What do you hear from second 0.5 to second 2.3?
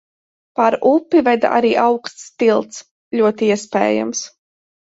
Pār upi veda arī augsts